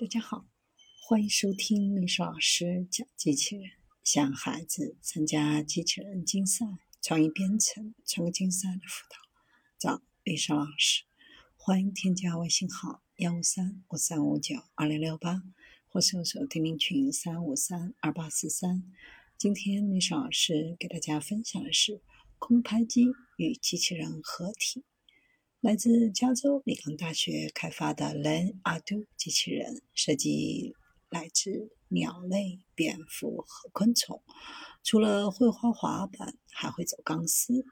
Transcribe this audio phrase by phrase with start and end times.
[0.00, 0.46] 大家好，
[1.02, 3.70] 欢迎收听历史老师讲机器人，
[4.02, 6.64] 向孩子参加机器人竞赛、
[7.02, 9.18] 创意编程、创客竞赛的辅导，
[9.78, 11.04] 找历史老师。
[11.54, 15.42] 欢迎添加微信号幺五三五三五九二零六八，
[15.86, 18.82] 或搜索钉钉群三五三二八四三。
[19.36, 22.00] 今天历史老师给大家分享的是
[22.38, 24.82] 空拍机与机器人合体。
[25.60, 30.74] 来自加州理工大学开发的 Len Ardu 机器人，设计
[31.10, 34.22] 来自鸟类、蝙蝠和昆虫。
[34.82, 37.66] 除了会滑滑板，还会走钢丝。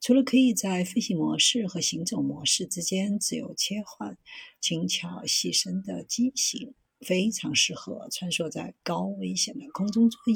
[0.00, 4.16] 除了可以在飞行模式和行走模式之间自由切换，
[4.58, 10.34] 轻巧细身的机型非常适合穿梭在高危险的空中作业，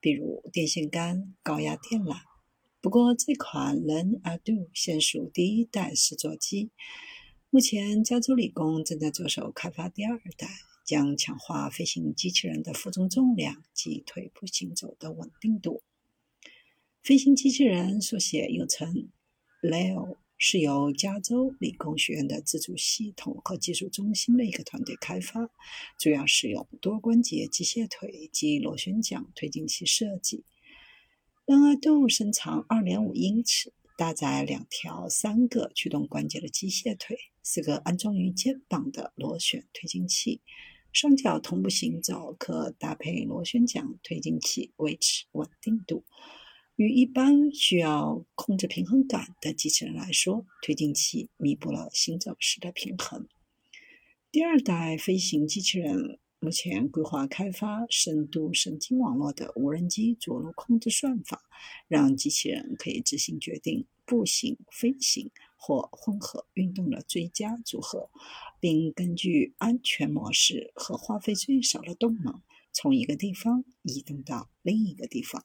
[0.00, 2.29] 比如电线杆、高压电缆。
[2.82, 6.70] 不过，这款 Len Ardu 现属第一代试作机。
[7.50, 10.48] 目前，加州理工正在着手开发第二代，
[10.86, 15.82] 将强化飞行机器人的负重重量及腿部行走的稳定度。
[17.02, 19.10] 飞行机器人缩写又称
[19.62, 25.50] Leo，是由加州理工学院的自主系统和技术中心的一个团队开发，
[25.98, 30.44] 主要使用多关节机械腿及螺旋桨推进器设计。
[31.50, 40.42] 人耳动物身长二点五英尺，搭载两条三个驱动关节的机械腿，四个安装于肩膀的螺旋推进器，
[40.92, 46.04] 双脚同步行走，可搭配螺旋桨推进器维持稳定度。
[46.76, 53.26] 与一般需要控制平衡感的机器人来说，推进器弥补了行走时的平衡。
[54.30, 56.20] 第二代飞行机器人。
[56.42, 61.42] 目前规划开发深度神经网络的无人机着陆控制算法，
[61.86, 68.08] 让机器人可以自行决定步行、飞行或混合运动的最佳组合，
[68.58, 72.40] 并根据安全模式和花费最少的动能，
[72.72, 75.44] 从一个地方移动到另一个地方。